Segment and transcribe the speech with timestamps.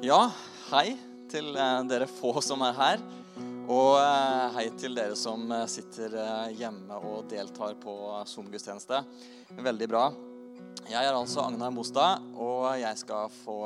[0.00, 0.30] Ja,
[0.70, 0.94] hei
[1.28, 3.02] til eh, dere få som er her.
[3.68, 6.16] Og eh, hei til dere som eh, sitter
[6.56, 7.92] hjemme og deltar på
[8.30, 9.02] Zoom-gudstjeneste.
[9.60, 10.06] Veldig bra.
[10.88, 13.58] Jeg er altså Agnar Mostad, og jeg skal få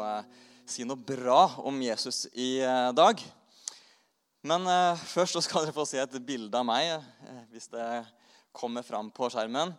[0.66, 2.58] si noe bra om Jesus i
[2.98, 3.22] dag.
[4.42, 4.66] Men
[5.06, 6.96] først så skal dere få se et bilde av meg,
[7.54, 7.88] hvis det
[8.50, 9.70] kommer fram på skjermen.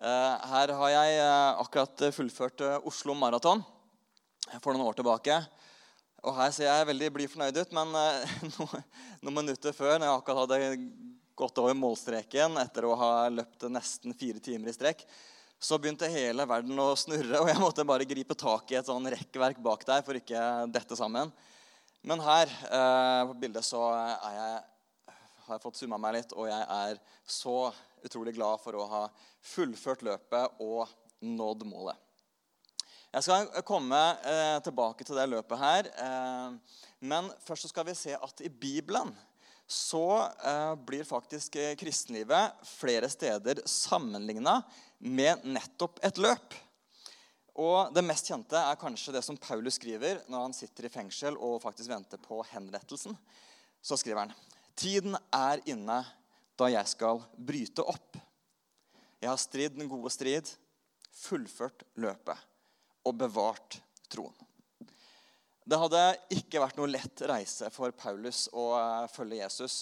[0.00, 1.24] Her har jeg
[1.60, 3.60] akkurat fullført Oslo Maraton
[4.56, 5.44] for noen år tilbake.
[6.22, 7.96] Og her ser jeg veldig blid fornøyd ut, men
[8.56, 8.84] noen,
[9.24, 10.88] noen minutter før, når jeg akkurat hadde
[11.38, 15.02] gått over målstreken etter å ha løpt nesten fire timer i strekk,
[15.62, 19.06] så begynte hele verden å snurre, og jeg måtte bare gripe tak i et sånn
[19.14, 20.42] rekkverk bak der for ikke
[20.74, 21.30] dette sammen.
[22.02, 24.62] Men her eh, på bildet så jeg,
[25.46, 27.56] har jeg fått summa meg litt, og jeg er så
[28.02, 29.02] utrolig glad for å ha
[29.52, 30.90] fullført løpet og
[31.22, 31.98] nådd målet.
[33.12, 35.88] Jeg skal komme eh, tilbake til det løpet her.
[36.00, 39.10] Eh, men først skal vi se at i Bibelen
[39.68, 44.62] så eh, blir faktisk kristenlivet flere steder sammenligna
[45.04, 46.56] med nettopp et løp.
[47.60, 51.36] Og Det mest kjente er kanskje det som Paulus skriver når han sitter i fengsel
[51.36, 53.12] og faktisk venter på henrettelsen.
[53.84, 54.32] Så skriver han
[54.72, 55.98] Tiden er inne
[56.56, 58.16] da jeg skal bryte opp.
[59.20, 60.48] Jeg har stridd den gode strid,
[61.12, 62.40] fullført løpet
[63.04, 63.78] og bevart
[64.12, 64.34] troen.
[65.62, 66.00] Det hadde
[66.34, 69.76] ikke vært noe lett reise for Paulus å uh, følge Jesus.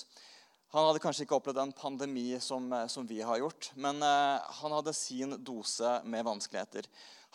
[0.75, 4.37] Han hadde kanskje ikke opplevd en pandemi som, uh, som vi har gjort, men uh,
[4.61, 6.89] han hadde sin dose med vanskeligheter.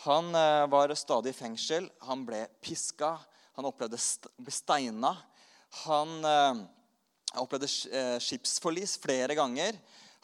[0.06, 0.28] Han
[0.68, 3.14] var stadig i fengsel, han ble piska,
[3.56, 5.14] han opplevde å bli steina.
[5.86, 6.10] Han
[7.40, 9.78] opplevde skipsforlis flere ganger.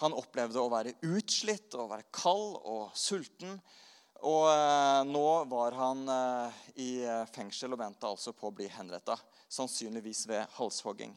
[0.05, 3.57] Han opplevde å være utslitt, å være kald og sulten.
[4.23, 6.91] Og eh, nå var han eh, i
[7.35, 9.17] fengsel og venta altså på å bli henretta.
[9.51, 11.17] Sannsynligvis ved halshogging.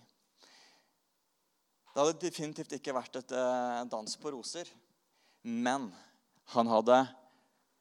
[1.95, 4.67] Det hadde definitivt ikke vært et eh, dans på roser.
[5.45, 5.91] Men
[6.51, 6.97] han hadde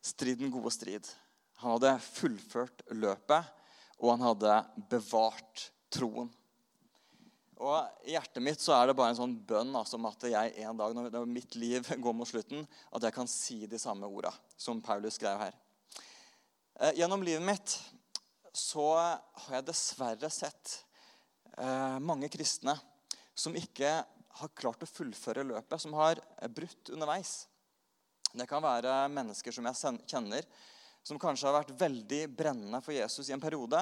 [0.04, 1.08] striden gode strid.
[1.62, 3.48] Han hadde fullført løpet,
[3.98, 4.58] og han hadde
[4.92, 6.28] bevart troen.
[7.62, 10.54] Og I hjertet mitt så er det bare en sånn bønn altså, om at jeg
[10.64, 14.32] en dag når mitt liv går mot slutten, at jeg kan si de samme orda
[14.58, 15.54] som Paulus skrev her.
[16.80, 17.76] Eh, gjennom livet mitt
[18.54, 20.80] så har jeg dessverre sett
[21.58, 22.74] eh, mange kristne
[23.34, 24.00] som ikke
[24.40, 26.18] har klart å fullføre løpet, som har
[26.50, 27.44] brutt underveis.
[28.34, 30.46] Det kan være mennesker som jeg kjenner,
[31.06, 33.78] som kanskje har vært veldig brennende for Jesus i en periode.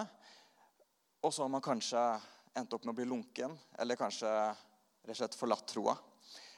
[1.25, 2.03] Og så har man kanskje
[2.55, 5.97] endt opp med å bli lunken, eller kanskje rett og slett forlatt troa.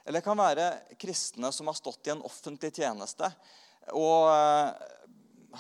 [0.05, 3.31] Eller det kan være kristne som har stått i en offentlig tjeneste
[3.97, 4.73] og uh,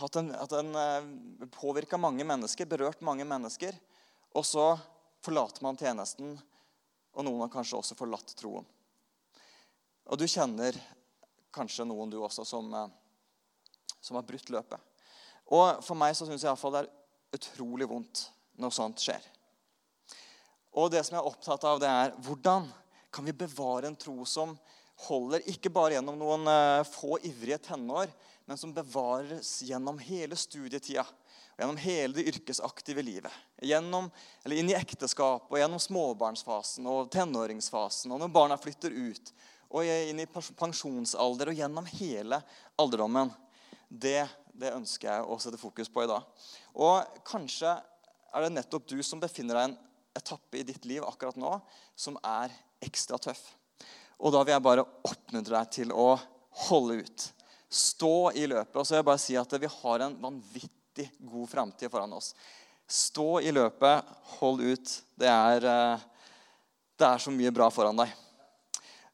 [0.00, 3.76] hatt en, hatt en uh, påvirka mange mennesker, berørt mange mennesker.
[4.36, 4.66] Og så
[5.24, 6.34] forlater man tjenesten,
[7.14, 8.66] og noen har kanskje også forlatt troen.
[10.08, 10.76] Og du kjenner
[11.54, 12.88] kanskje noen, du også, som, uh,
[14.00, 14.92] som har brutt løpet.
[15.52, 16.92] Og for meg så syns jeg iallfall det er
[17.36, 18.26] utrolig vondt
[18.60, 19.24] når sånt skjer.
[20.74, 22.66] Og det som jeg er opptatt av, det er hvordan
[23.14, 24.56] kan vi bevare en tro som
[25.06, 28.10] holder ikke bare gjennom noen uh, få ivrige tenår,
[28.44, 31.06] men som bevares gjennom hele studietida
[31.58, 33.32] gjennom hele det yrkesaktive livet.
[33.62, 34.10] Gjennom,
[34.44, 39.32] eller inn i ekteskap og gjennom småbarnsfasen og tenåringsfasen og når barna flytter ut,
[39.74, 42.38] og inn i pensjonsalder og gjennom hele
[42.78, 43.32] alderdommen.
[43.88, 44.20] Det,
[44.54, 46.26] det ønsker jeg å sette fokus på i dag.
[46.74, 49.80] Og kanskje er det nettopp du som befinner deg i en
[50.14, 51.56] etappe i ditt liv akkurat nå
[51.96, 52.52] som er
[52.84, 53.42] ekstra tøff.
[54.22, 56.14] Og da vil jeg bare oppmuntre deg til å
[56.68, 57.26] holde ut.
[57.68, 58.76] Stå i løpet.
[58.78, 62.32] Og så vil jeg bare si at vi har en vanvittig god framtid foran oss.
[62.86, 64.92] Stå i løpet, hold ut.
[65.18, 66.04] Det er, eh,
[66.98, 68.12] det er så mye bra foran deg.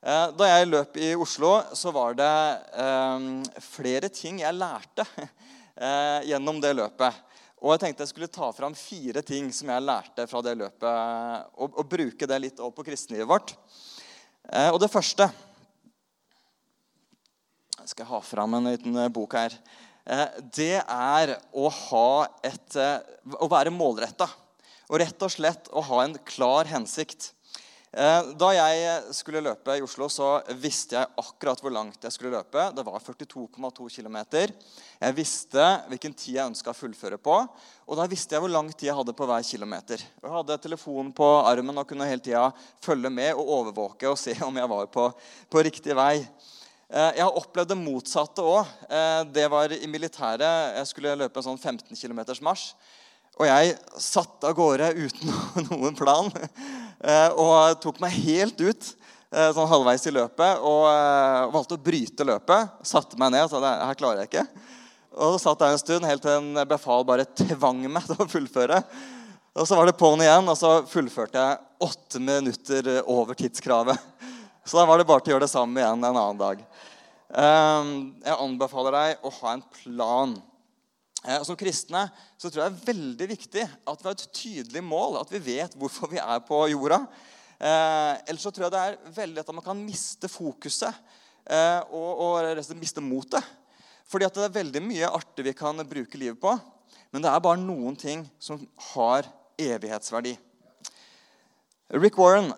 [0.02, 2.34] Eh, da jeg løp i Oslo, så var det
[2.84, 3.28] eh,
[3.64, 5.06] flere ting jeg lærte
[6.28, 7.29] gjennom det løpet.
[7.60, 11.48] Og jeg tenkte jeg skulle ta fram fire ting som jeg lærte fra det løpet,
[11.60, 13.52] og, og bruke det litt opp på kristenlivet vårt.
[14.48, 15.28] Eh, og det første
[17.80, 19.56] Jeg skal ha fram en liten eh, bok her.
[20.08, 21.68] Eh, det er å
[22.46, 22.96] et eh,
[23.36, 24.28] Å være målretta.
[24.90, 27.30] Og rett og slett å ha en klar hensikt.
[27.90, 32.36] Eh, da jeg skulle løpe i Oslo, så visste jeg akkurat hvor langt jeg skulle
[32.36, 32.68] løpe.
[32.76, 34.18] Det var 42,2 km.
[35.00, 37.40] Jeg visste hvilken tid jeg ønska å fullføre på.
[37.90, 40.04] Og da visste jeg hvor lang tid jeg hadde på hver kilometer.
[40.22, 42.46] Jeg hadde telefonen på armen og kunne hele tida
[42.84, 45.08] følge med og overvåke og se om jeg var på,
[45.50, 46.14] på riktig vei.
[46.22, 48.70] Eh, jeg har opplevd det motsatte òg.
[48.86, 50.78] Eh, det var i militæret.
[50.78, 52.70] Jeg skulle løpe en sånn 15 km marsj.
[53.40, 55.34] Og jeg satte av gårde uten
[55.72, 56.30] noen plan
[57.00, 58.88] og tok meg helt ut
[59.32, 60.84] eh, sånn halvveis i løpet og
[61.54, 62.74] valgte å bryte løpet.
[62.84, 64.44] Satte meg ned og sa her klarer jeg ikke.
[65.16, 68.28] Og så satt jeg en stund helt til en befal bare tvang meg til å
[68.30, 68.82] fullføre.
[69.58, 73.98] Og Så var det på'n igjen, og så fullførte jeg åtte minutter over tidskravet.
[74.64, 76.60] Så da var det bare til å gjøre det samme igjen en annen dag.
[77.30, 80.36] Jeg anbefaler deg å ha en plan.
[81.20, 82.06] Eh, som kristne
[82.40, 85.18] så tror jeg det er veldig viktig at vi har et tydelig mål.
[85.20, 87.02] At vi vet hvorfor vi er på jorda.
[87.60, 90.94] Eh, ellers så tror jeg det er veldig lett at man kan miste fokuset
[91.44, 93.44] eh, og, og miste motet.
[94.10, 96.56] Fordi at det er veldig mye artig vi kan bruke livet på.
[97.12, 98.58] Men det er bare noen ting som
[98.94, 99.28] har
[99.60, 100.32] evighetsverdi.
[101.90, 102.52] Rick Warren,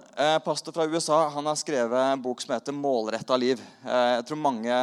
[0.44, 3.62] pastor fra USA, han har skrevet en bok som heter 'Målretta liv'.
[3.84, 4.76] Jeg tror mange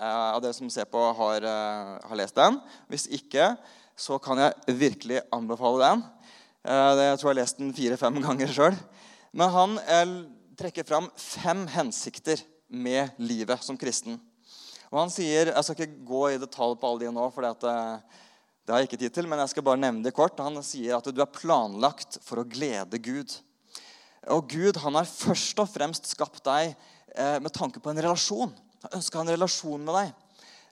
[0.00, 1.46] av dere som ser på, har,
[2.04, 2.58] har lest den.
[2.92, 3.54] Hvis ikke,
[3.96, 6.04] så kan jeg virkelig anbefale den.
[6.66, 8.76] Jeg tror jeg har lest den fire-fem ganger sjøl.
[9.36, 9.78] Men han
[10.58, 14.18] trekker fram fem hensikter med livet som kristen.
[14.92, 17.72] Og han sier, Jeg skal ikke gå i detalj på alle de nå, for det,
[18.66, 20.38] det har jeg ikke tid til, men jeg skal bare nevne det kort.
[20.42, 23.34] Han sier at du er planlagt for å glede Gud.
[24.34, 26.72] Og Gud han har først og fremst skapt deg
[27.14, 28.54] eh, med tanke på en relasjon.
[28.86, 30.10] Han ønsker å ha en relasjon med deg.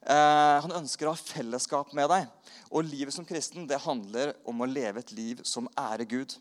[0.06, 2.28] Eh, han ønsker å ha fellesskap med deg.
[2.70, 6.36] Og livet som kristen det handler om å leve et liv som ærer Gud.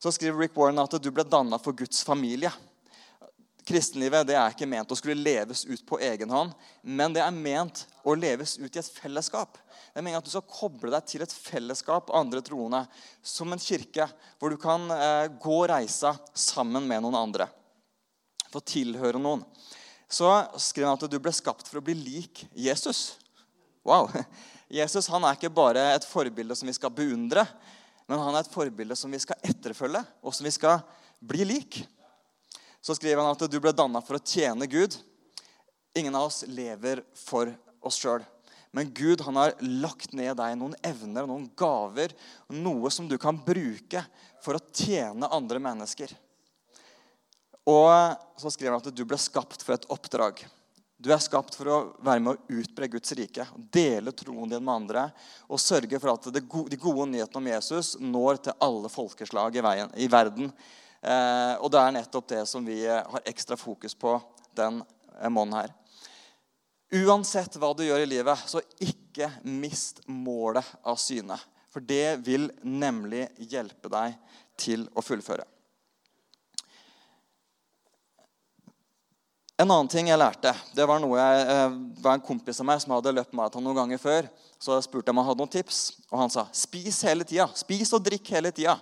[0.00, 2.48] Så skriver Rick Warren at du ble danna for Guds familie.
[3.68, 7.34] Kristenlivet det er ikke ment å skulle leves ut på egen hånd, men det er
[7.34, 9.58] ment å leves ut i et fellesskap.
[9.58, 12.86] Det er meningen at Du skal koble deg til et fellesskap andre troende,
[13.20, 14.08] som en kirke,
[14.38, 17.50] hvor du kan eh, gå reisa sammen med noen andre.
[18.48, 19.42] Få tilhøre noen.
[20.08, 20.28] Så
[20.62, 23.16] skriver han at du ble skapt for å bli lik Jesus.
[23.86, 24.10] Wow!
[24.70, 27.44] Jesus han er ikke bare et forbilde som vi skal beundre,
[28.10, 30.80] men han er et forbilde som vi skal etterfølge, og som vi skal
[31.22, 31.84] bli lik
[32.86, 34.94] så skriver han at du ble danna for å tjene Gud.
[35.98, 37.50] Ingen av oss lever for
[37.82, 38.22] oss sjøl.
[38.70, 42.14] Men Gud han har lagt ned deg noen evner og noen gaver,
[42.54, 44.04] noe som du kan bruke
[44.44, 46.12] for å tjene andre mennesker.
[47.66, 50.44] Og så skriver han at du ble skapt for et oppdrag.
[50.96, 54.72] Du er skapt for å være med å utbre Guds rike, dele troen din med
[54.72, 55.02] andre
[55.44, 56.40] og sørge for at de
[56.80, 60.48] gode nyhetene om Jesus når til alle folkeslag i, veien, i verden.
[61.02, 64.14] Eh, og det er nettopp det som vi eh, har ekstra fokus på
[64.56, 64.80] den
[65.20, 65.74] eh, måneden her.
[66.96, 71.36] Uansett hva du gjør i livet, så ikke mist målet av syne.
[71.68, 74.16] For det vil nemlig hjelpe deg
[74.56, 75.44] til å fullføre.
[79.56, 82.92] En annen ting jeg lærte, det var noe jeg, var en kompis av meg som
[82.92, 84.26] hadde løpt maraton noen ganger før.
[84.60, 85.78] Så jeg spurte om han hadde noen tips,
[86.10, 87.46] og han sa spis hele tida.
[87.56, 88.74] Spis og drikk hele tida.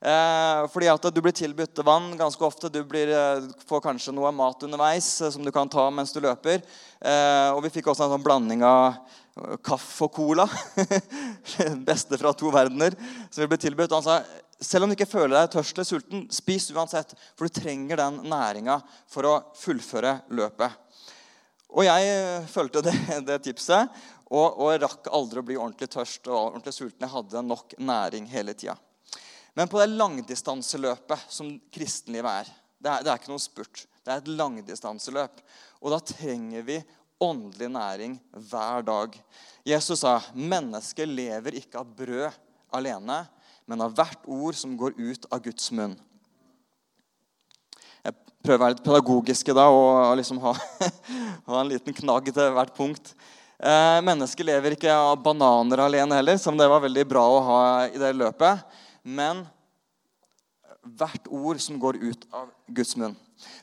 [0.00, 2.68] Eh, fordi at du blir tilbudt vann ganske ofte.
[2.72, 6.20] Du blir, eh, får kanskje noe mat underveis eh, som du kan ta mens du
[6.20, 6.60] løper.
[7.00, 8.96] Eh, og vi fikk også en sånn blanding av
[9.40, 10.48] eh, kaffe og cola.
[11.90, 12.96] beste fra to verdener.
[13.30, 13.96] som vi ble tilbudt.
[13.96, 14.20] Han sa
[14.60, 17.14] selv om du ikke føler deg tørst eller sulten, spis uansett.
[17.38, 18.78] For du trenger den næringa
[19.10, 20.76] for å fullføre løpet.
[21.70, 22.94] Og jeg eh, fulgte det,
[23.28, 23.90] det tipset
[24.30, 27.06] og, og, rakk aldri å bli ordentlig tørst og ordentlig sulten.
[27.06, 28.76] Jeg hadde nok næring hele tida.
[29.58, 33.84] Men på det langdistanseløpet som kristenlivet er det, er det er ikke noe spurt.
[34.00, 35.42] Det er et langdistanseløp.
[35.82, 36.78] Og da trenger vi
[37.20, 38.14] åndelig næring
[38.48, 39.18] hver dag.
[39.66, 42.30] Jesus sa, 'Mennesket lever ikke av brød
[42.72, 43.18] alene,
[43.70, 45.94] men av hvert ord som går ut av Guds munn'.
[48.02, 50.56] Jeg prøver å være litt pedagogisk da, og liksom ha,
[51.52, 53.14] ha en liten knagg til hvert punkt.
[53.60, 57.58] Eh, mennesket lever ikke av bananer alene heller, som det var veldig bra å ha
[57.92, 58.64] i det løpet
[59.02, 59.44] men
[60.80, 63.16] hvert ord som går ut av Guds munn.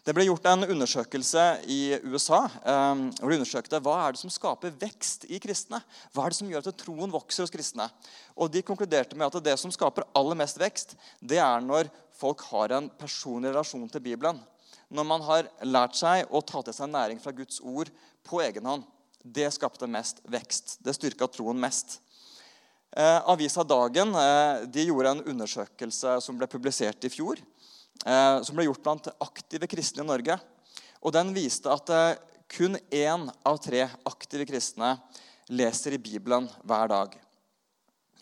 [0.05, 4.33] Det ble gjort en undersøkelse i USA eh, hvor de undersøkte hva er det som
[4.33, 5.81] skaper vekst i kristne.
[6.15, 7.89] Hva er det som gjør at troen vokser hos kristne?
[8.35, 12.41] Og De konkluderte med at det som skaper aller mest vekst, det er når folk
[12.51, 14.39] har en personlig relasjon til Bibelen.
[14.89, 17.91] Når man har lært seg å ta til seg næring fra Guds ord
[18.27, 18.85] på egen hånd.
[19.21, 20.77] Det skapte mest vekst.
[20.83, 21.99] Det styrka troen mest.
[22.95, 27.41] Eh, avisa Dagen eh, de gjorde en undersøkelse som ble publisert i fjor.
[28.05, 30.37] Eh, som ble gjort blant aktive kristne i Norge.
[31.01, 31.89] Og Den viste at
[32.51, 34.95] kun én av tre aktive kristne
[35.49, 37.15] leser i Bibelen hver dag.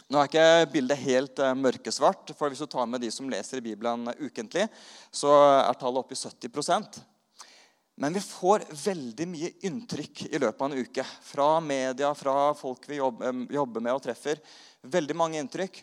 [0.05, 3.65] Nå er ikke bildet helt mørkesvart, for hvis du tar med de som leser i
[3.65, 4.67] Bibelen ukentlig,
[5.09, 5.33] så
[5.65, 7.01] er tallet oppe i 70%
[7.95, 11.03] men vi får veldig mye inntrykk i løpet av en uke.
[11.23, 14.41] Fra media, fra folk vi jobber med og treffer.
[14.83, 15.79] Veldig mange inntrykk.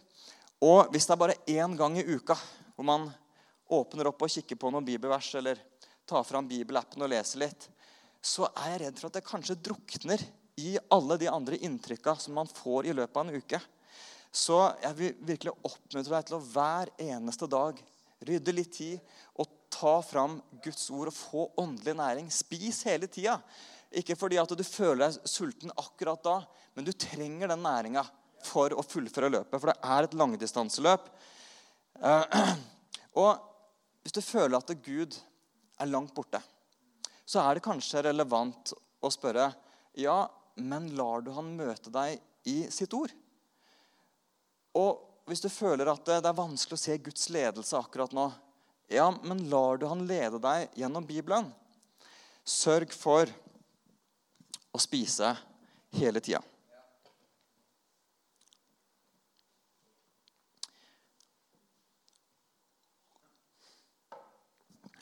[0.63, 2.37] Og hvis det er bare én gang i uka
[2.77, 3.09] hvor man
[3.75, 5.61] åpner opp og kikker på noen bibelvers eller
[6.09, 7.69] tar fram bibelappen og leser litt,
[8.23, 10.23] så er jeg redd for at det kanskje drukner
[10.61, 13.61] i alle de andre inntrykka som man får i løpet av en uke.
[14.33, 17.81] Så jeg vil virkelig oppmuntre deg til å hver eneste dag
[18.23, 19.01] rydde litt tid
[19.41, 22.31] og ta fram Guds ord og få åndelig næring.
[22.33, 23.39] Spis hele tida.
[23.93, 26.37] Ikke fordi at du føler deg sulten akkurat da,
[26.77, 28.05] men du trenger den næringa
[28.43, 29.59] for å fullføre løpet.
[29.59, 31.09] For det er et langdistanseløp.
[32.01, 32.39] Eh,
[33.23, 33.52] og
[34.03, 35.17] hvis du føler at Gud
[35.79, 36.41] er langt borte,
[37.25, 39.53] så er det kanskje relevant å spørre
[39.99, 42.19] ja, men lar du han møte deg
[42.49, 43.13] i sitt ord?
[44.79, 48.27] Og hvis du føler at det er vanskelig å se Guds ledelse akkurat nå,
[48.93, 51.49] ja, men lar du han lede deg gjennom Bibelen?
[52.45, 53.31] Sørg for
[54.73, 55.31] å spise
[55.95, 56.43] hele tida.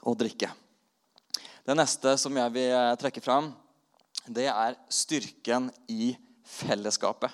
[0.08, 0.50] Og drikke.
[1.66, 3.52] Det neste som jeg vil eh, trekke fram,
[4.26, 6.14] det er styrken i
[6.46, 7.30] fellesskapet.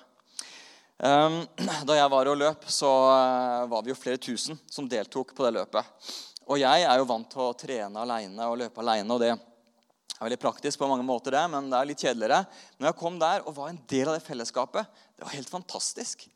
[1.02, 1.42] Ehm,
[1.88, 5.46] da jeg var og løp, så eh, var vi jo flere tusen som deltok på
[5.46, 6.12] det løpet.
[6.46, 9.10] Og jeg er jo vant til å trene aleine og løpe aleine.
[9.12, 12.44] Og det er veldig praktisk på mange måter, det, men det er litt kjedeligere.
[12.78, 14.98] Når jeg kom der og var en del av det fellesskapet.
[15.16, 16.26] Det var helt fantastisk.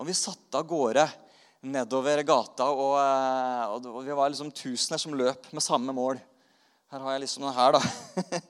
[0.00, 1.06] Og vi satte av gårde
[1.60, 6.20] nedover gata, og, eh, og vi var liksom tusener som løp med samme mål.
[6.90, 8.40] Her har jeg liksom den her, da.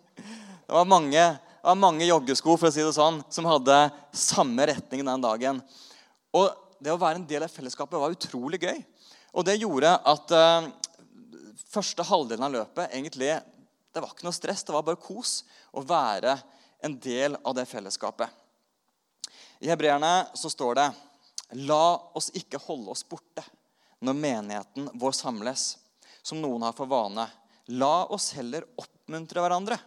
[0.71, 3.75] Det var mange, det var mange joggesko for å si det sånn, som hadde
[4.14, 5.57] samme retning den dagen.
[6.31, 6.47] Og
[6.79, 8.79] det å være en del av fellesskapet var utrolig gøy.
[9.35, 10.69] Og det gjorde at uh,
[11.75, 13.33] første halvdelen av løpet egentlig,
[13.90, 14.62] det var ikke noe stress.
[14.62, 15.40] Det var bare kos
[15.75, 16.37] å være
[16.87, 18.31] en del av det fellesskapet.
[19.59, 20.88] I hebreerne så står det
[21.59, 23.42] La oss ikke holde oss borte
[24.00, 25.75] når menigheten vår samles,
[26.23, 27.26] som noen har for vane.
[27.75, 29.78] La oss heller oppmuntre hverandre.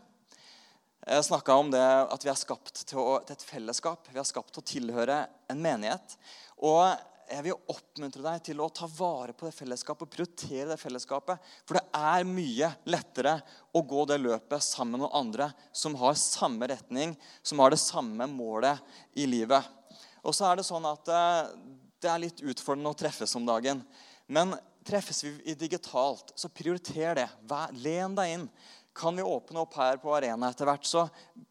[1.03, 4.08] Jeg snakka om det at vi er skapt til, å, til, et fellesskap.
[4.12, 5.17] Vi er skapt til å tilhøre
[5.51, 6.15] en menighet.
[6.63, 6.86] Og
[7.27, 11.51] jeg vil oppmuntre deg til å ta vare på det fellesskapet og prioritere det fellesskapet.
[11.67, 13.38] For det er mye lettere
[13.75, 18.27] å gå det løpet sammen med andre som har samme retning, som har det samme
[18.32, 18.79] målet
[19.20, 19.65] i livet.
[20.24, 21.53] Og så er det sånn at eh,
[22.03, 23.84] det er litt utfordrende å treffes om dagen.
[24.27, 24.56] Men
[24.88, 27.30] treffes vi digitalt, så prioriter det.
[27.84, 28.50] Len deg inn.
[28.94, 31.08] Kan vi åpne opp her på Arena etter hvert, så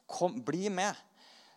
[0.07, 0.95] kom, bli med.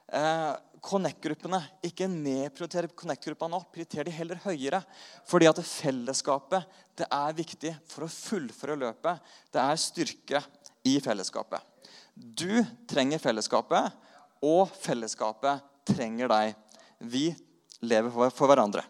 [0.10, 0.53] Eh,
[0.86, 3.72] Connect-gruppene, ikke nedprioriter Connect-gruppene opp.
[3.74, 4.81] Prioriter de heller høyere.
[5.29, 9.31] Fordi at fellesskapet det er viktig for å fullføre løpet.
[9.53, 10.43] Det er styrke
[10.86, 11.63] i fellesskapet.
[12.15, 13.91] Du trenger fellesskapet,
[14.45, 16.53] og fellesskapet trenger deg.
[17.05, 17.29] Vi
[17.85, 18.81] lever for, hverandre.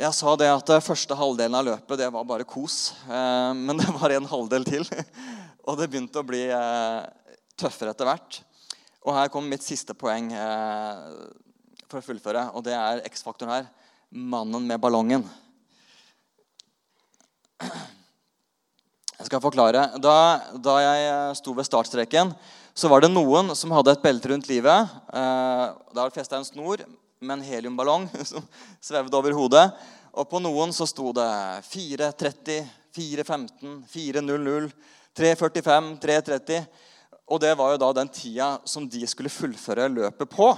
[0.00, 2.94] Jeg sa det at første halvdelen av løpet det var bare kos.
[3.04, 4.86] Eh, men det var en halvdel til.
[5.68, 7.02] Og det begynte å bli eh,
[7.60, 8.40] tøffere etter hvert.
[9.04, 11.04] Og her kommer mitt siste poeng eh,
[11.84, 12.46] for å fullføre.
[12.56, 13.68] Og det er X-faktoren her.
[14.10, 15.26] Mannen med ballongen.
[17.60, 19.84] Jeg skal forklare.
[20.00, 20.16] Da,
[20.56, 22.32] da jeg sto ved startstreken,
[22.74, 24.92] så var det noen som hadde et belte rundt livet.
[25.10, 26.84] Det var det festa en snor
[27.20, 28.44] med en heliumballong som
[28.80, 29.66] svevde over hodet.
[30.10, 31.28] Og på noen så sto det
[31.68, 32.64] 4.30,
[32.96, 34.70] 4.15, 4.00,
[35.18, 36.64] 3.45, 3.30.
[37.30, 40.50] Og det var jo da den tida som de skulle fullføre løpet på.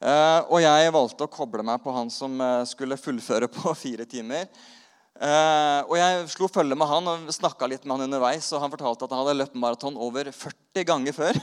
[0.00, 4.06] Eh, og jeg valgte å koble meg på han som eh, skulle fullføre på fire
[4.08, 4.46] timer.
[5.20, 8.46] Uh, og Jeg slo følge med han og snakka litt med han underveis.
[8.54, 11.36] og Han fortalte at han hadde løpt maraton over 40 ganger før.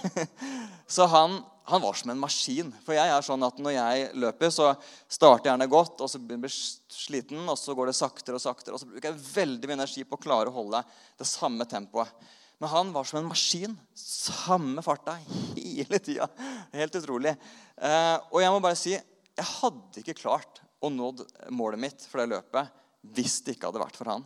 [0.96, 1.38] så han,
[1.70, 2.72] han, var som en maskin.
[2.88, 4.72] For jeg er sånn at når jeg løper, så
[5.06, 6.56] starter jeg gjerne godt, og så blir jeg
[6.90, 8.74] sliten, og så går det saktere og saktere.
[8.74, 10.82] Og så bruker jeg veldig mye energi på å klare å holde
[11.22, 12.10] det samme tempoet.
[12.58, 13.78] Men han var som en maskin.
[13.94, 15.20] Samme farta
[15.54, 16.26] hele tida.
[16.74, 17.36] Helt utrolig.
[17.78, 21.12] Uh, og jeg må bare si jeg hadde ikke klart å nå
[21.54, 22.74] målet mitt for det løpet
[23.16, 24.26] hvis det ikke hadde vært for han.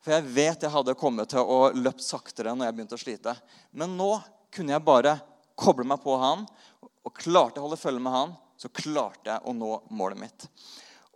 [0.00, 3.34] For jeg vet jeg hadde kommet til å løpt saktere når jeg begynte å slite.
[3.76, 4.14] Men nå
[4.54, 5.18] kunne jeg bare
[5.60, 6.46] koble meg på han,
[7.04, 10.46] og klarte å holde følge med han, så klarte jeg å nå målet mitt.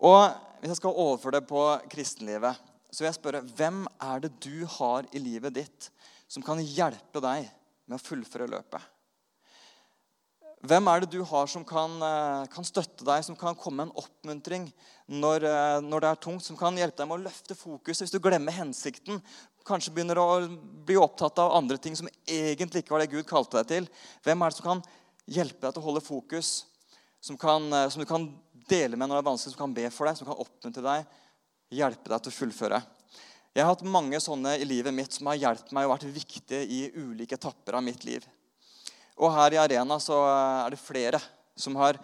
[0.05, 0.25] Og
[0.65, 1.63] Hvis jeg skal overføre det på
[1.93, 5.91] kristenlivet, så vil jeg spørre hvem er det du har i livet ditt
[6.25, 7.51] som kan hjelpe deg
[7.85, 8.94] med å fullføre løpet?
[10.65, 13.91] Hvem er det du har som kan, eh, kan, støtte deg, som kan komme med
[13.91, 14.71] en oppmuntring
[15.13, 16.45] når, eh, når, det er tungt?
[16.45, 19.21] Som kan hjelpe deg med å løfte fokus hvis du glemmer hensikten?
[19.69, 20.49] Kanskje begynner å
[20.87, 23.89] bli opptatt av andre ting som egentlig ikke var det Gud kalte deg til.
[24.25, 24.81] Hvem er det som kan
[25.29, 26.53] hjelpe deg til å holde fokus,
[27.21, 28.25] som, kan, eh, som du kan
[28.67, 31.19] dele med når det er vanskelig, som kan be for deg, som kan oppmuntre deg,
[31.77, 32.81] hjelpe deg til å fullføre.
[33.53, 36.65] Jeg har hatt mange sånne i livet mitt som har hjulpet meg og vært viktige
[36.65, 38.25] i ulike etapper av mitt liv.
[39.21, 41.21] Og her i Arena så er det flere
[41.55, 41.99] som har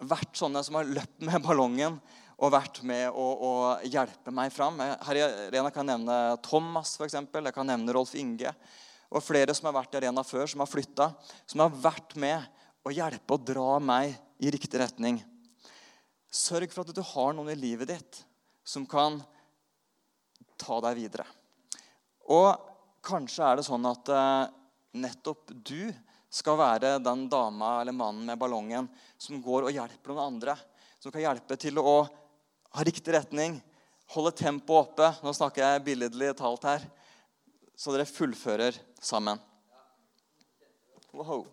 [0.00, 1.98] vært sånne som har løpt med ballongen
[2.40, 3.52] og vært med å, å
[3.84, 4.80] hjelpe meg fram.
[4.80, 7.44] Her i Arena kan jeg nevne Thomas, eksempel.
[7.48, 8.54] Jeg kan nevne Rolf Inge.
[9.10, 11.10] Og flere som har vært i Arena før, som har flytta.
[11.50, 12.40] Som har vært med
[12.86, 15.20] å hjelpe og dra meg i riktig retning.
[16.32, 18.22] Sørg for at du har noen i livet ditt
[18.64, 19.18] som kan
[20.60, 21.26] ta deg videre.
[22.30, 22.54] Og
[23.04, 24.52] kanskje er det sånn at eh,
[25.00, 25.90] nettopp du
[26.30, 28.86] skal være den dama eller mannen med ballongen
[29.18, 30.54] som går og hjelper noen andre.
[31.02, 32.04] Som kan hjelpe til å
[32.70, 33.58] ha riktig retning,
[34.14, 35.12] holde tempoet oppe.
[35.24, 36.84] Nå snakker jeg billedlig talt her.
[37.74, 39.40] Så dere fullfører sammen.
[41.10, 41.48] Wow.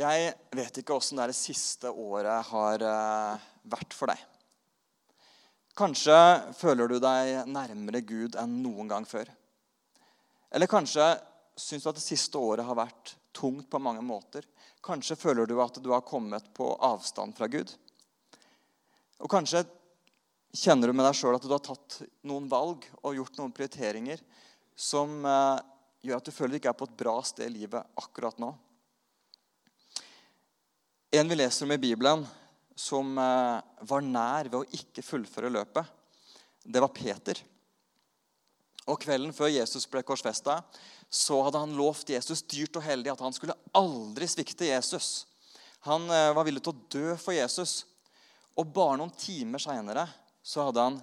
[0.00, 4.29] Jeg vet ikke åssen det, siste året har eh, vært for deg.
[5.80, 6.14] Kanskje
[6.58, 9.30] føler du deg nærmere Gud enn noen gang før.
[10.52, 11.06] Eller kanskje
[11.56, 14.44] syns du at det siste året har vært tungt på mange måter.
[14.84, 17.72] Kanskje føler du at du har kommet på avstand fra Gud.
[19.24, 19.64] Og kanskje
[20.52, 24.20] kjenner du med deg sjøl at du har tatt noen valg og gjort noen prioriteringer
[24.76, 25.62] som eh,
[26.04, 28.52] gjør at du føler du ikke er på et bra sted i livet akkurat nå.
[31.16, 32.28] En vi leser om i Bibelen,
[32.80, 35.84] som eh, var nær ved å ikke fullføre løpet,
[36.64, 37.40] det var Peter.
[38.88, 40.60] Og Kvelden før Jesus ble korsfesta,
[41.10, 45.26] hadde han lovt Jesus dyrt og heldig at han skulle aldri svikte Jesus.
[45.88, 47.84] Han eh, var villig til å dø for Jesus.
[48.58, 50.06] Og bare noen timer seinere
[50.50, 50.98] hadde han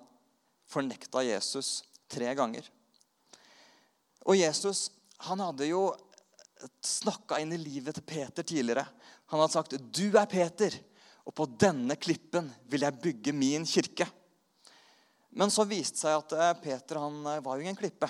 [0.68, 1.82] fornekta Jesus
[2.12, 2.66] tre ganger.
[4.28, 4.90] Og Jesus
[5.28, 5.88] han hadde jo
[6.84, 8.86] snakka inn i livet til Peter tidligere.
[9.32, 10.74] Han hadde sagt, 'Du er Peter,
[11.28, 14.08] og på denne klippen vil jeg bygge min kirke.'
[15.38, 18.08] Men så viste det seg at eh, Peter han eh, var jo ingen klippe.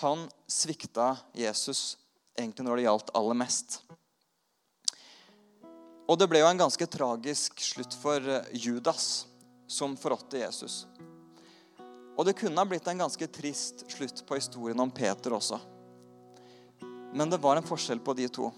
[0.00, 1.98] Han svikta Jesus
[2.38, 3.82] egentlig når det gjaldt aller mest.
[6.08, 9.26] Og det ble jo en ganske tragisk slutt for eh, Judas,
[9.68, 10.86] som forrådte Jesus.
[12.16, 15.58] Og det kunne ha blitt en ganske trist slutt på historien om Peter også.
[17.12, 18.48] Men det var en forskjell på de to.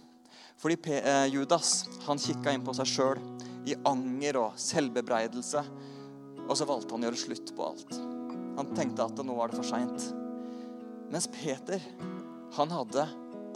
[0.61, 3.21] Fordi eh, Judas han kikka inn på seg sjøl
[3.67, 5.63] i anger og selvbebreidelse.
[6.47, 7.99] Og så valgte han å gjøre slutt på alt.
[8.57, 10.09] Han tenkte at nå var det for seint.
[11.13, 11.83] Mens Peter,
[12.57, 13.05] han hadde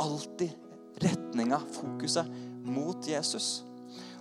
[0.00, 0.52] alltid
[1.00, 2.28] retninga, fokuset,
[2.66, 3.62] mot Jesus.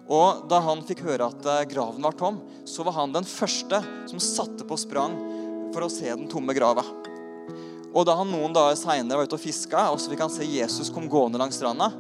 [0.10, 3.82] Og da han fikk høre at eh, graven var tom, så var han den første
[4.10, 5.18] som satte på sprang
[5.74, 6.86] for å se den tomme grava.
[7.90, 10.48] Og da han noen dager seinere var ute og fiska, og så fikk han se
[10.48, 11.92] Jesus kom gående langs stranda,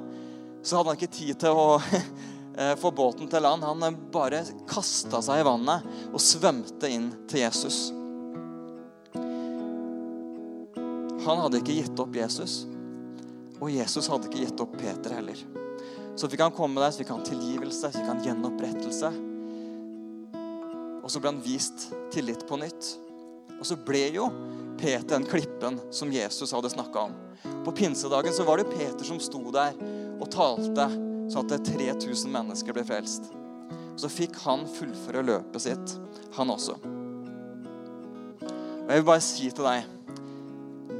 [0.63, 1.67] så hadde han ikke tid til å
[2.60, 3.63] eh, få båten til land.
[3.67, 7.89] Han eh, bare kasta seg i vannet og svømte inn til Jesus.
[11.26, 12.63] Han hadde ikke gitt opp Jesus,
[13.60, 15.41] og Jesus hadde ikke gitt opp Peter heller.
[16.15, 19.12] Så fikk han komme der, så fikk han tilgivelse, så fikk han gjenopprettelse.
[21.04, 22.89] Og så ble han vist tillit på nytt.
[23.60, 24.30] Og så ble jo
[24.80, 27.15] Peter den klippen som Jesus hadde snakka om.
[27.65, 29.76] På pinsedagen så var det Peter som sto der
[30.19, 30.88] og talte
[31.29, 33.29] sånn at 3000 mennesker ble frelst.
[33.99, 35.95] Så fikk han fullføre løpet sitt,
[36.38, 36.77] han også.
[38.39, 39.84] Og Jeg vil bare si til deg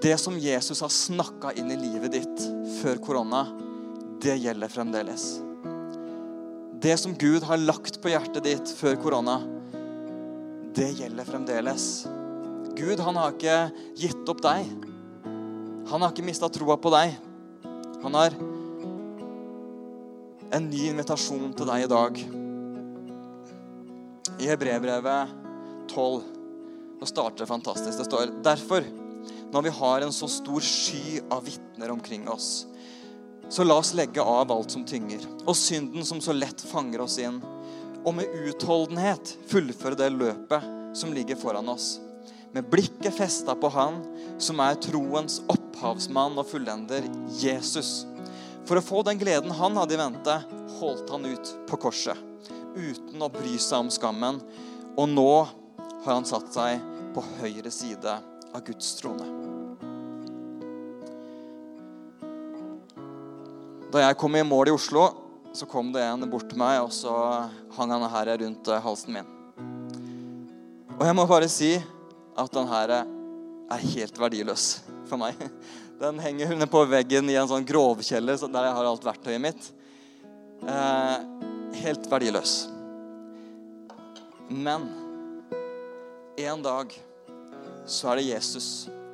[0.04, 2.44] Det som Jesus har snakka inn i livet ditt
[2.80, 3.42] før korona,
[4.22, 5.26] det gjelder fremdeles.
[6.80, 9.42] Det som Gud har lagt på hjertet ditt før korona,
[10.76, 11.88] det gjelder fremdeles.
[12.78, 13.58] Gud han har ikke
[14.00, 14.70] gitt opp deg.
[15.90, 17.18] Han har ikke mista troa på deg.
[18.06, 18.38] Han har
[20.52, 22.20] en ny invitasjon til deg i dag.
[24.40, 25.36] I Hebrebrevet
[25.92, 26.40] 12
[27.00, 27.98] nå starter det fantastisk.
[27.98, 28.84] Det står derfor,
[29.54, 32.66] når vi har en så stor sky av vitner omkring oss,
[33.50, 37.16] så la oss legge av alt som tynger, og synden som så lett fanger oss
[37.24, 37.40] inn,
[38.04, 41.98] og med utholdenhet fullføre det løpet som ligger foran oss.
[42.52, 44.00] Med blikket festa på Han
[44.42, 47.06] som er troens opphavsmann og fullender,
[47.40, 48.04] Jesus.
[48.70, 50.34] For å få den gleden han hadde i vente,
[50.78, 52.20] holdt han ut på korset
[52.78, 54.38] uten å bry seg om skammen.
[54.94, 55.32] Og nå
[56.04, 56.84] har han satt seg
[57.16, 58.14] på høyre side
[58.54, 59.26] av Guds trone.
[63.90, 65.08] Da jeg kom i mål i Oslo,
[65.50, 67.16] så kom det en bort til meg, og så
[67.74, 69.36] hang han her rundt halsen min.
[71.00, 71.74] Og jeg må bare si
[72.38, 74.76] at den her er helt verdiløs
[75.10, 75.42] for meg.
[76.00, 79.66] Den henger nede på veggen i en sånn grovkjeller der jeg har alt verktøyet mitt.
[80.64, 81.16] Eh,
[81.82, 82.54] helt verdiløs.
[84.48, 84.86] Men
[86.40, 86.96] en dag
[87.84, 88.70] så er det Jesus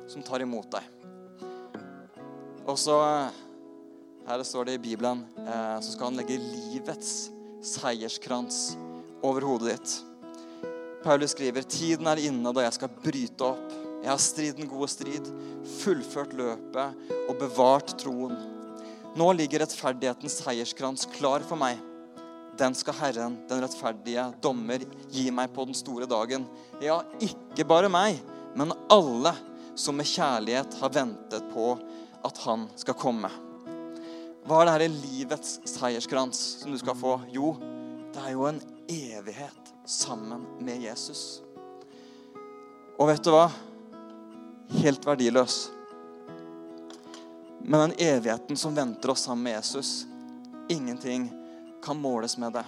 [0.06, 0.86] som tar imot deg.
[2.66, 2.94] Og så
[4.26, 7.32] her står det i Bibelen eh, så skal han legge livets
[7.66, 8.76] seierskrans
[9.26, 9.96] over hodet ditt.
[11.02, 13.76] Paulus skriver tiden er inne da jeg skal bryte opp.
[14.06, 15.28] Jeg har stridd den gode strid,
[15.80, 18.36] fullført løpet og bevart troen.
[19.18, 21.80] Nå ligger rettferdighetens seierskrans klar for meg.
[22.54, 26.46] Den skal Herren, den rettferdige dommer, gi meg på den store dagen.
[26.78, 28.22] Ja, ikke bare meg,
[28.54, 29.34] men alle
[29.74, 31.74] som med kjærlighet har ventet på
[32.22, 33.32] at han skal komme.
[34.46, 37.18] Hva er det her i livets seierskrans som du skal få?
[37.34, 37.56] Jo,
[38.14, 41.40] det er jo en evighet sammen med Jesus.
[42.94, 43.48] Og vet du hva?
[44.68, 45.70] Helt verdiløs.
[47.66, 50.06] Men den evigheten som venter oss sammen med Jesus,
[50.68, 51.30] ingenting
[51.84, 52.64] kan måles med det.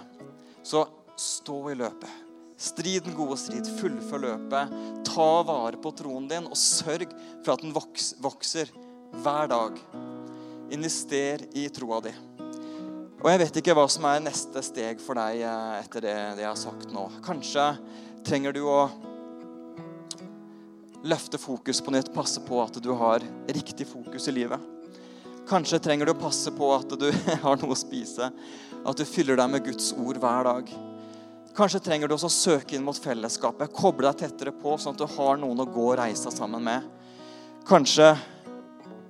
[0.63, 2.11] Så stå i løpet.
[2.59, 3.67] Strid den gode strid.
[3.79, 4.73] Fullfør løpet.
[5.07, 7.07] Ta vare på troen din, og sørg
[7.45, 7.75] for at den
[8.23, 8.73] vokser
[9.23, 9.79] hver dag.
[10.75, 12.15] Invester i troa di.
[13.19, 16.45] Og jeg vet ikke hva som er neste steg for deg eh, etter det, det
[16.45, 17.09] jeg har sagt nå.
[17.25, 17.73] Kanskje
[18.27, 18.83] trenger du å
[21.05, 24.61] løfte fokus på nytt, passe på at du har riktig fokus i livet.
[25.49, 27.09] Kanskje trenger du å passe på at du
[27.45, 28.31] har noe å spise,
[28.85, 30.73] at du fyller deg med Guds ord hver dag.
[31.59, 35.01] Kanskje trenger du også å søke inn mot fellesskapet, koble deg tettere på, sånn at
[35.01, 36.85] du har noen å gå og reise sammen med.
[37.67, 38.13] Kanskje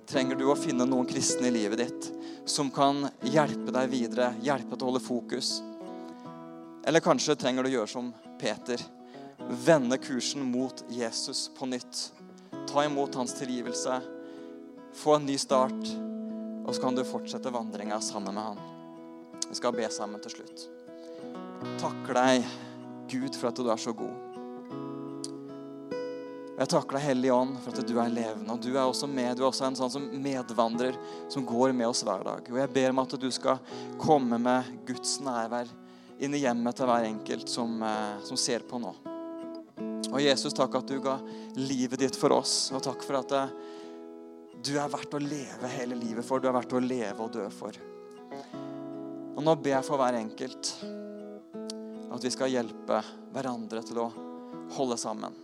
[0.09, 2.09] trenger du å finne noen kristne i livet ditt
[2.49, 5.59] som kan hjelpe deg videre, hjelpe til å holde fokus.
[6.89, 8.09] Eller kanskje trenger du å gjøre som
[8.41, 8.81] Peter.
[9.39, 12.13] Vende kursen mot Jesus på nytt.
[12.69, 14.01] Ta imot hans tilgivelse.
[14.95, 15.95] Få en ny start.
[16.67, 18.59] Og så kan du fortsette vandringa sammen med han.
[19.49, 20.67] Vi skal be sammen til slutt.
[21.81, 22.49] Takker deg,
[23.09, 24.29] Gud, for at du er så god.
[26.59, 28.51] Jeg takker deg, Hellige Ånd, for at du er levende.
[28.53, 29.37] Og du er også med.
[29.39, 30.99] Du er også en sånn som medvandrer
[31.31, 32.51] som går med oss hver dag.
[32.51, 33.63] Og jeg ber om at du skal
[34.03, 35.71] komme med Guds nærvær
[36.19, 38.91] inn i hjemmet til hver enkelt som, eh, som ser på nå.
[40.09, 41.19] Og Jesus, takk at du ga
[41.59, 42.71] livet ditt for oss.
[42.77, 43.57] Og takk for at eh,
[44.65, 46.41] du er verdt å leve hele livet for.
[46.41, 47.77] Du er verdt å leve og dø for.
[49.39, 50.73] Og nå ber jeg for hver enkelt
[52.09, 53.03] at vi skal hjelpe
[53.35, 54.09] hverandre til å
[54.75, 55.37] holde sammen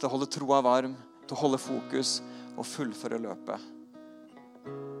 [0.00, 0.96] til å holde troa varm,
[1.26, 2.18] til å holde fokus
[2.56, 3.68] og fullføre løpet.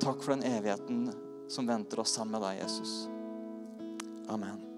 [0.00, 1.06] Takk for den evigheten
[1.50, 3.06] som venter oss sammen med deg, Jesus.
[4.30, 4.69] Amen.